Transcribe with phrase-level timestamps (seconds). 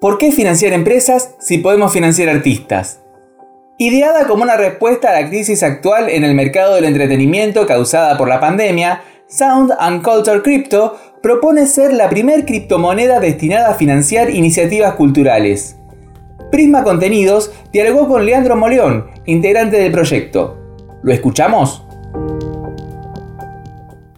[0.00, 3.02] ¿Por qué financiar empresas si podemos financiar artistas?
[3.78, 8.28] Ideada como una respuesta a la crisis actual en el mercado del entretenimiento causada por
[8.28, 14.94] la pandemia, Sound and Culture Crypto propone ser la primer criptomoneda destinada a financiar iniciativas
[14.94, 15.76] culturales.
[16.52, 20.56] Prisma Contenidos dialogó con Leandro Moleón, integrante del proyecto.
[21.02, 21.84] ¿Lo escuchamos?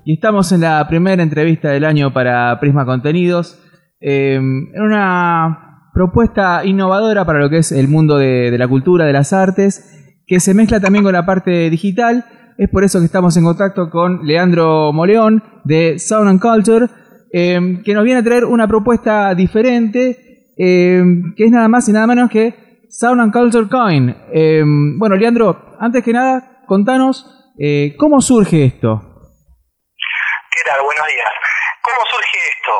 [0.04, 3.58] Y estamos en la primera entrevista del año para Prisma Contenidos,
[3.98, 9.12] em, en una propuesta innovadora para lo que es el mundo de, la cultura, de
[9.12, 12.24] las artes, que se mezcla también con la parte digital.
[12.58, 16.86] Es por eso que estamos en contacto con Leandro Moleón de Sound and Culture,
[17.32, 21.92] em, que nos viene a traer una propuesta diferente, em, que es nada más y
[21.92, 24.16] nada menos que Sound and Culture Coin.
[24.98, 29.10] bueno, Leandro, antes que nada, contanos eh, cómo surge esto.
[30.78, 31.32] Buenos días.
[31.82, 32.72] ¿Cómo surge esto?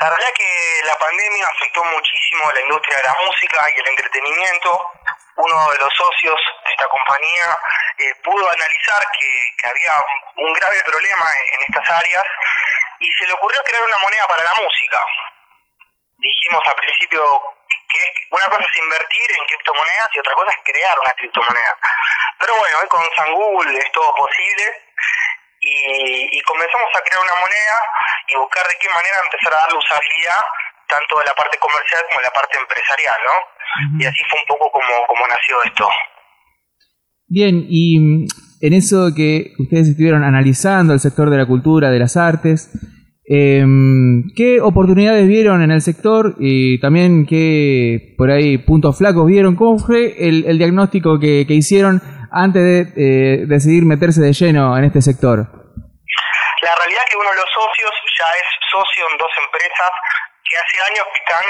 [0.00, 0.50] La verdad que
[0.84, 4.90] la pandemia afectó muchísimo a la industria de la música y el entretenimiento.
[5.36, 7.58] Uno de los socios de esta compañía
[7.98, 9.92] eh, pudo analizar que, había
[10.36, 12.24] un, grave problema en, estas áreas
[12.98, 14.98] y se le ocurrió crear una moneda para la música.
[16.18, 17.22] Dijimos al principio
[17.88, 21.78] que una cosa es invertir en criptomonedas y otra cosa es crear una criptomoneda.
[22.40, 24.82] Pero bueno, hoy con Sangul es todo posible
[25.60, 27.80] y, comenzamos a crear una moneda
[28.28, 30.44] y buscar de qué manera empezar a darle usabilidad
[30.94, 33.36] tanto de la parte comercial como de la parte empresarial, ¿no?
[33.98, 35.88] Y así fue un poco como, como nació esto.
[37.26, 38.26] Bien, y mm,
[38.60, 42.70] en eso que ustedes estuvieron analizando el sector de la cultura, de las artes,
[43.26, 43.64] eh,
[44.36, 49.56] ¿qué oportunidades vieron en el sector y también qué por ahí puntos flacos vieron?
[49.56, 54.76] ¿Cómo fue el, el diagnóstico que, que hicieron antes de eh, decidir meterse de lleno
[54.76, 55.38] en este sector?
[55.38, 59.90] La realidad es que uno de los socios ya es socio en dos empresas
[60.44, 61.44] que hace años que están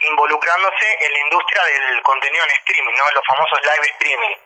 [0.00, 3.10] involucrándose en la industria del contenido en streaming, ¿no?
[3.12, 4.36] los famosos live streaming.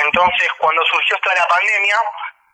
[0.00, 1.96] Entonces, cuando surgió esta la pandemia,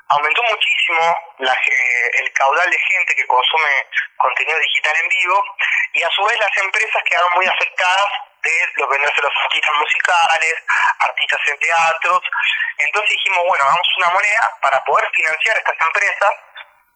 [0.08, 0.98] aumentó muchísimo
[1.38, 3.70] eh, el caudal de gente que consume
[4.16, 5.44] contenido digital en vivo
[5.92, 8.10] y a su vez las empresas quedaron muy afectadas
[8.42, 10.54] de lo que vendrán los artistas musicales,
[10.98, 12.22] artistas en teatros.
[12.78, 16.30] Entonces dijimos, bueno, hagamos una moneda para poder financiar estas empresas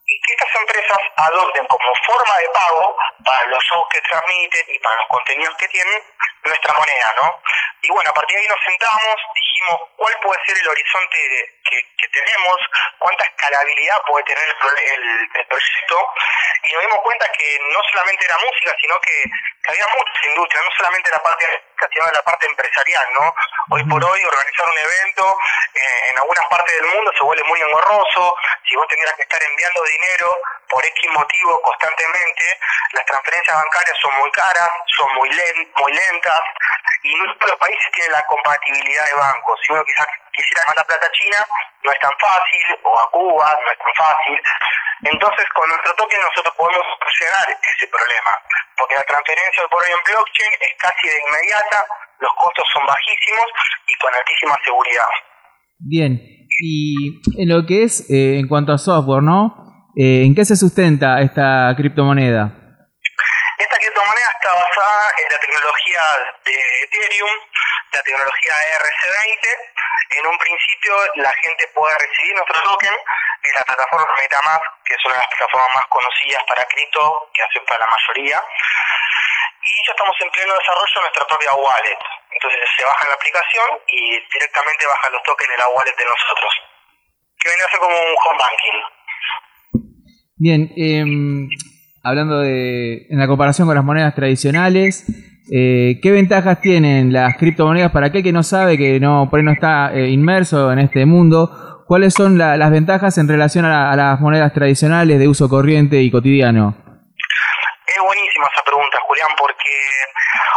[0.05, 4.79] y que estas empresas adopten como forma de pago para los shows que transmiten y
[4.81, 6.03] para los contenidos que tienen
[6.45, 7.41] nuestra moneda, ¿no?
[7.83, 11.19] Y bueno, a partir de ahí nos sentamos, dijimos cuál puede ser el horizonte
[11.65, 12.57] que, tenemos,
[12.99, 15.97] cuánta escalabilidad puede tener el, el, proyecto,
[16.63, 19.25] y nos dimos cuenta que no solamente era música, sino que,
[19.69, 21.47] había muchas industrias, no solamente la parte
[21.91, 23.35] sino la parte empresarial, ¿no?
[23.71, 25.39] Hoy por hoy organizar un evento
[25.75, 28.37] eh, en algunas partes del mundo se vuelve muy engorroso,
[28.69, 30.29] si vos tendrías que estar enviando dinero
[30.73, 32.45] por X motivo constantemente,
[32.97, 36.43] las transferencias bancarias son muy caras, son muy, muy lentas,
[37.05, 39.61] y no todos los países tienen la compatibilidad de bancos.
[39.61, 41.39] Si uno quizás quisiera mandar plata a China,
[41.85, 44.39] no es tan fácil, o a Cuba, no es tan fácil.
[45.13, 48.33] Entonces, con nuestro token nosotros podemos solucionar ese problema,
[48.81, 51.85] porque la transferencia por hoy en blockchain es casi de inmediata,
[52.17, 53.47] los costos son bajísimos
[53.89, 55.11] y con altísima seguridad.
[55.85, 56.17] Bien,
[56.63, 59.62] y en lo que es eh, en cuanto a software, ¿no?
[59.93, 62.49] Eh, ¿En qué se sustenta esta criptomoneda?
[63.61, 66.01] Esta criptomoneda está basada en la tecnología
[66.49, 66.57] de
[66.89, 67.37] Ethereum,
[67.93, 69.45] la tecnología ERC20.
[70.17, 75.05] En un principio la gente puede recibir nuestro token en la plataforma MetaMask, que es
[75.05, 78.41] una de las plataformas más conocidas para cripto, que acepta la mayoría.
[79.61, 82.01] Y ya estamos en pleno desarrollo de nuestra propia wallet.
[82.33, 86.53] Entonces se baja la aplicación y directamente bajan los tokens de la wallet de nosotros.
[87.37, 89.02] Que viene a ser como un home banking.
[90.43, 91.07] Bien, eh,
[92.03, 95.07] hablando de, en la comparación con las monedas tradicionales,
[95.47, 99.47] eh, ¿qué ventajas tienen las criptomonedas para aquel que no sabe, que no, por ahí
[99.47, 101.87] no está eh, inmerso en este mundo?
[101.87, 106.75] ¿Cuáles son las ventajas en relación a, las monedas tradicionales de uso corriente y cotidiano?
[107.87, 109.71] Es buenísima esa pregunta, Julián, porque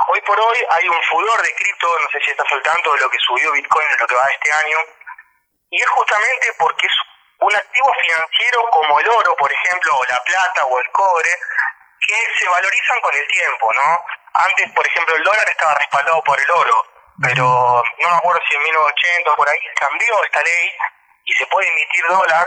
[0.10, 3.06] hoy por hoy hay un furor de cripto, no sé si estás al tanto de
[3.06, 4.78] lo que subió Bitcoin en lo que va este año,
[5.70, 7.05] y es justamente porque es
[7.40, 11.30] un activo financiero como el oro, por ejemplo, o la plata o el cobre,
[12.08, 14.06] que se valorizan con el tiempo, ¿no?
[14.34, 16.86] Antes, por ejemplo, el dólar estaba respaldado por el oro,
[17.22, 20.72] pero no me acuerdo si en 1980 o por ahí cambió esta ley
[21.24, 22.46] y se puede emitir dólar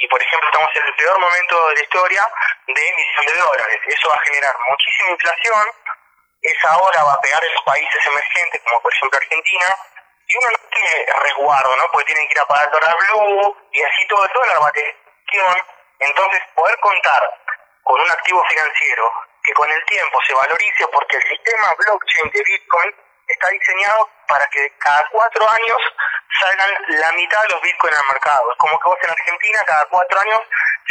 [0.00, 2.22] y por ejemplo estamos en el peor momento de la historia
[2.66, 3.80] de emisión de dólares.
[3.86, 5.68] Eso va a generar muchísima inflación,
[6.40, 9.76] esa hora va a pegar en los países emergentes como por ejemplo Argentina
[10.30, 11.90] y uno no tiene resguardo, ¿no?
[11.90, 14.72] Porque tienen que ir a pagar blue y así todo el dólar va
[15.98, 17.22] Entonces, poder contar
[17.82, 19.12] con un activo financiero
[19.42, 22.94] que con el tiempo se valorice porque el sistema blockchain de Bitcoin
[23.26, 25.78] está diseñado para que cada cuatro años
[26.40, 28.52] salgan la mitad de los bitcoins al mercado.
[28.52, 30.40] Es como que vos en Argentina cada cuatro años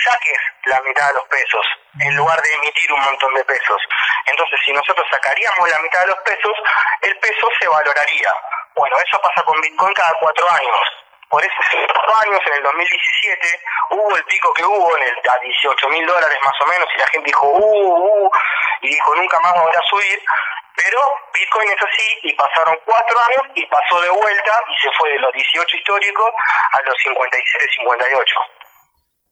[0.04, 1.66] saques la mitad de los pesos
[2.00, 3.82] en lugar de emitir un montón de pesos.
[4.26, 6.54] Entonces, si nosotros sacaríamos la mitad de los pesos,
[7.02, 8.34] el peso se valoraría.
[8.80, 10.80] Bueno, eso pasa con Bitcoin cada cuatro años.
[11.28, 11.60] Por eso,
[12.00, 13.60] cuatro años, en el 2017,
[13.92, 16.98] hubo el pico que hubo en el, a 18 mil dólares más o menos, y
[16.98, 18.32] la gente dijo, uh, uh,
[18.82, 20.16] y dijo, nunca más va a subir.
[20.80, 20.96] Pero
[21.36, 25.20] Bitcoin es así, y pasaron cuatro años, y pasó de vuelta, y se fue de
[25.20, 26.32] los 18 históricos
[26.72, 28.36] a los 57, 58.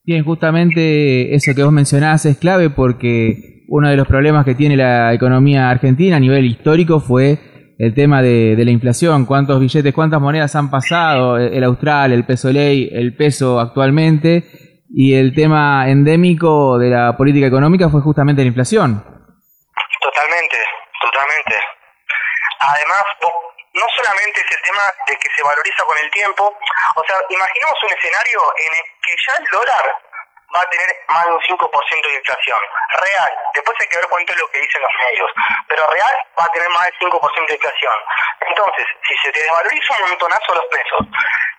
[0.03, 4.75] Bien, justamente eso que vos mencionás es clave porque uno de los problemas que tiene
[4.75, 10.19] la economía argentina a nivel histórico fue el tema de, la inflación, cuántos billetes, cuántas
[10.19, 16.77] monedas han pasado, el austral, el peso ley, el peso actualmente, y el tema endémico
[16.79, 18.97] de la política económica fue justamente la inflación.
[20.01, 20.57] Totalmente,
[21.01, 21.55] totalmente.
[22.59, 23.03] Además,
[23.77, 27.77] no solamente es el tema de que se valoriza con el tiempo, o sea, imaginemos
[27.83, 29.85] un escenario en el que ya el dólar
[30.53, 32.59] va a tener más de un 5% de inflación.
[33.01, 33.31] Real.
[33.53, 35.31] Después hay que ver cuánto es lo que dicen los medios.
[35.67, 37.97] Pero real va a tener más del 5% de inflación.
[38.47, 40.99] Entonces, si se te desvaloriza un montonazo los pesos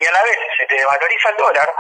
[0.00, 1.75] y a la vez se te desvaloriza el dólar,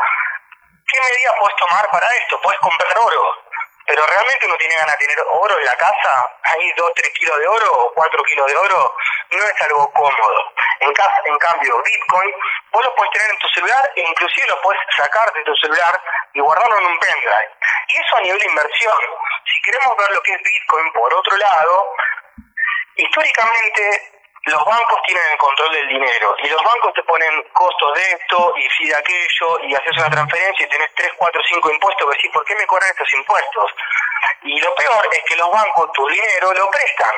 [0.86, 2.40] ¿qué medida puedes tomar para esto?
[2.40, 3.47] Puedes comprar oro
[3.88, 7.38] pero realmente uno tiene ganas de tener oro en la casa, hay 2, 3 kilos
[7.38, 8.96] de oro o 4 kilos de oro,
[9.30, 10.52] no es algo cómodo.
[10.80, 10.92] En,
[11.24, 12.34] en cambio, Bitcoin,
[12.70, 16.02] vos lo puedes tener en tu celular e inclusive lo puedes sacar de tu celular
[16.34, 17.50] y guardarlo en un pendrive.
[17.88, 18.94] Y eso a nivel de inversión.
[19.46, 21.86] Si queremos ver lo que es Bitcoin por otro lado,
[22.94, 28.12] históricamente los bancos tienen el control del dinero y los bancos te ponen costos de
[28.12, 32.10] esto y si de aquello y haces una transferencia y tenés 3, 4, 5 impuestos,
[32.10, 33.70] decís, ¿por qué me cobran estos impuestos?
[34.42, 37.14] Y lo peor es que los bancos tu dinero lo prestan.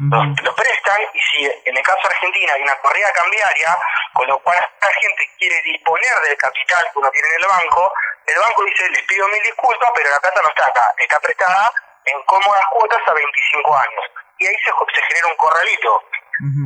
[0.00, 3.76] Lo, prestan y si en el caso de Argentina hay una corrida cambiaria,
[4.14, 7.92] con lo cual la gente quiere disponer del capital que uno tiene en el banco,
[8.26, 11.72] el banco dice, les pido mil disculpas, pero la plata no está acá, está prestada
[12.04, 14.04] en cómodas cuotas a 25 años.
[14.38, 16.04] Y ahí se, se genera un corralito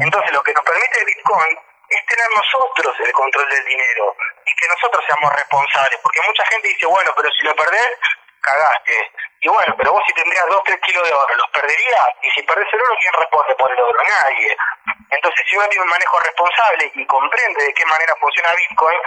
[0.00, 1.56] entonces lo que nos permite Bitcoin
[1.88, 6.69] es tener nosotros el control del dinero y que nosotros seamos responsables, porque mucha gente
[6.69, 7.88] dice, bueno, pero si lo perdés,
[8.40, 8.96] cagaste.
[9.42, 12.06] Y bueno, pero vos si tendrías 2, 3 kilos de oro, ¿los perderías?
[12.22, 13.98] Y si perdés el oro, ¿quién responde por el oro?
[14.02, 14.56] Nadie.
[15.10, 18.98] Entonces, si uno tiene un manejo responsable y comprende de qué manera funciona Bitcoin,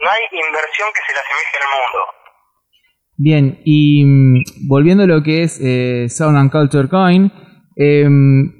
[0.00, 2.00] no hay inversión que se le asemeje al mundo.
[3.18, 7.32] Bien, y mm, volviendo a lo que es eh, Sound and Culture Coin,
[7.76, 8.08] eh,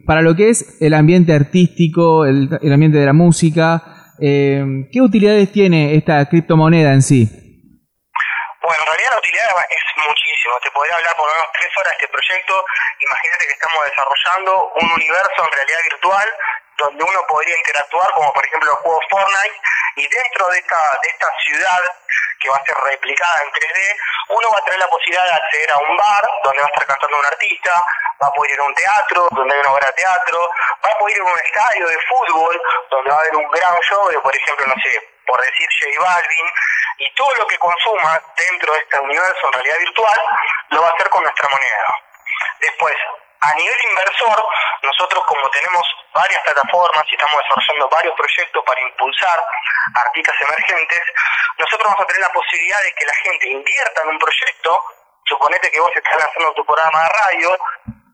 [0.07, 4.61] para lo que es el ambiente artístico, el, ambiente de la música, eh,
[4.93, 7.25] ¿qué utilidades tiene esta criptomoneda en sí?
[7.25, 10.55] Bueno, en realidad la utilidad es muchísimo.
[10.61, 12.55] Te podría hablar por lo menos tres horas de este proyecto.
[13.01, 14.51] Imagínate que estamos desarrollando
[14.85, 16.29] un universo en realidad virtual
[16.77, 19.57] donde uno podría interactuar, como por ejemplo el juego Fortnite,
[19.97, 21.81] y dentro de esta, de esta ciudad
[22.41, 23.81] que va a ser replicada en 3D,
[24.29, 26.87] uno va a tener la posibilidad de acceder a un bar donde va a estar
[26.87, 27.73] cantando un artista,
[28.23, 30.39] va a poder ir a un teatro donde hay una obra de teatro,
[30.85, 33.81] va a poder ir a un estadio de fútbol donde va a haber un gran
[33.83, 36.47] show de, por ejemplo, no sé, por decir J Balvin,
[36.99, 40.19] y todo lo que consuma dentro de este universo en realidad virtual
[40.71, 41.87] lo va a hacer con nuestra moneda.
[42.61, 42.95] Después,
[43.41, 44.45] a nivel inversor,
[44.83, 49.45] nosotros como tenemos varias plataformas y estamos desarrollando varios proyectos para impulsar
[49.95, 51.03] artistas emergentes,
[51.59, 54.81] nosotros vamos a tener la posibilidad de que la gente invierta en un proyecto,
[55.27, 57.51] suponete que vos estás lanzando tu programa de radio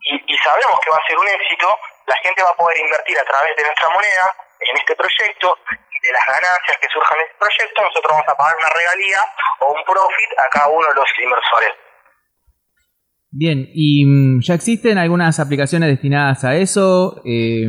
[0.03, 1.69] y, sabemos que va a ser un éxito,
[2.07, 4.27] la gente va a poder invertir a través de nuestra moneda
[4.59, 8.37] en este proyecto y de las ganancias que surjan de este proyecto, nosotros vamos a
[8.37, 9.21] pagar una regalía
[9.61, 11.73] o un profit a cada uno de los inversores.
[13.31, 17.23] Bien, ¿y mm, ya existen algunas aplicaciones destinadas a eso?
[17.25, 17.65] Eh,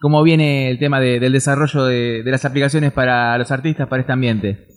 [0.00, 4.68] ¿Cómo viene el tema del desarrollo de, las aplicaciones para los artistas, para este ambiente?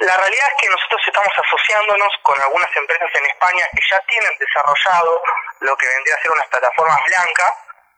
[0.00, 1.32] La realidad es que nosotros estamos
[1.66, 5.22] asociándonos con algunas empresas en España que ya tienen desarrollado
[5.60, 7.52] lo que vendría a ser unas plataformas blancas.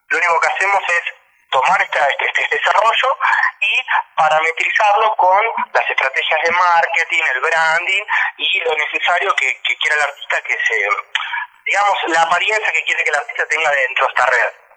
[0.09, 1.03] Lo único que hacemos es
[1.51, 3.17] tomar este, este, desarrollo
[3.61, 3.85] y
[4.15, 5.41] parametrizarlo con
[5.73, 8.03] las estrategias de marketing, el branding
[8.37, 10.89] y lo necesario que, quiera el artista que se,
[11.65, 14.68] digamos, la apariencia que quiere que el artista tenga dentro de esta red.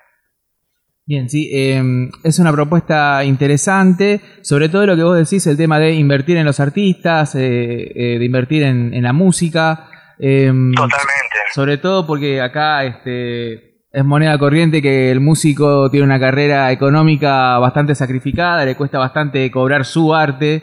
[1.04, 5.80] Bien, sí, em, es una propuesta interesante, sobre todo lo que vos decís, el tema
[5.80, 9.88] de invertir en los artistas, eh, eh, de invertir en, en la música.
[10.18, 11.37] Em, Totalmente.
[11.54, 17.59] Sobre todo porque acá este, es moneda corriente que el músico tiene una carrera económica
[17.59, 20.62] bastante sacrificada, le cuesta bastante cobrar su arte.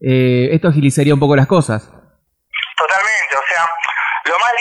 [0.00, 1.90] Eh, esto agilizaría un poco las cosas.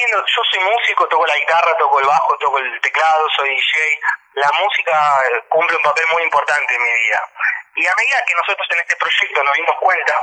[0.10, 4.00] Yo soy músico, toco la guitarra, toco el bajo, toco el teclado, soy DJ.
[4.34, 4.98] La música
[5.30, 7.30] eh, cumple un papel muy importante en mi vida.
[7.76, 10.16] Y a medida que nosotros en este proyecto nos dimos cuenta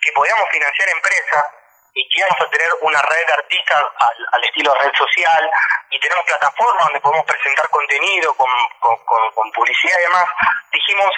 [0.00, 1.44] que podíamos financiar empresas
[1.94, 3.84] y que íbamos a tener una red de artistas
[4.32, 5.50] al, estilo red social
[5.90, 10.26] y tenemos plataformas donde podemos presentar contenido con, con publicidad y demás,
[10.72, 11.10] dijimos,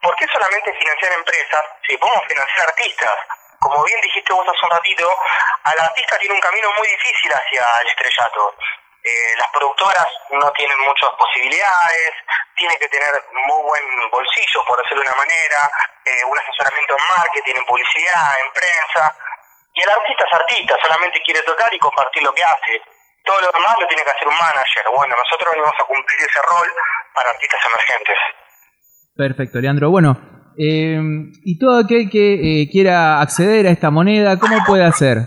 [0.00, 3.45] ¿por qué solamente financiar empresas si podemos financiar artistas?
[3.68, 5.08] Como bien dijiste vos hace un ratito,
[5.64, 8.54] al artista tiene un camino muy difícil hacia el estrellato.
[9.02, 12.10] Eh, las productoras no tienen muchas posibilidades,
[12.56, 15.58] tienen que tener muy buen bolsillo, por decirlo de una manera,
[16.04, 19.14] eh, un asesoramiento en marketing, en publicidad, en prensa.
[19.74, 22.82] Y el artista es artista, solamente quiere tocar y compartir lo que hace.
[23.24, 24.84] Todo lo demás lo tiene que hacer un manager.
[24.94, 26.74] Bueno, nosotros venimos a cumplir ese rol
[27.14, 28.18] para artistas emergentes.
[29.16, 29.90] Perfecto, Leandro.
[29.90, 30.98] Bueno, eh,
[31.44, 35.18] y todo aquel que eh, quiera acceder a esta moneda, ¿cómo puede hacer?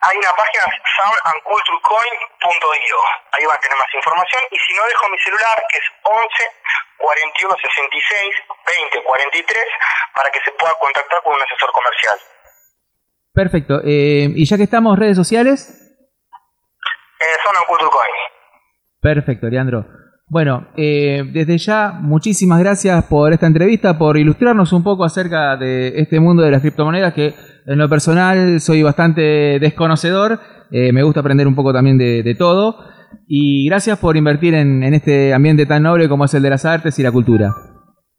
[0.00, 0.64] Hay una página
[0.96, 2.96] soundandculturecoin.io.
[3.32, 4.40] Ahí va a tener más información.
[4.50, 6.28] Y si no, dejo mi celular, que es 11
[6.98, 8.34] 41 66
[8.92, 9.64] 20 43,
[10.14, 12.18] para que se pueda contactar con un asesor comercial.
[13.34, 13.82] Perfecto.
[13.84, 15.68] Eh, y ya que estamos, redes sociales.
[17.20, 17.58] Eh, Sound
[19.00, 20.07] Perfecto, Leandro.
[20.30, 26.00] Bueno, eh, desde ya, muchísimas gracias por esta entrevista, por ilustrarnos un poco acerca de
[26.00, 27.34] este mundo de las criptomonedas que
[27.66, 30.38] en lo personal soy bastante desconocedor,
[30.70, 32.76] eh, me gusta aprender un poco también de, todo
[33.26, 36.98] y gracias por invertir en, este ambiente tan noble como es el de las artes
[36.98, 37.48] y la cultura.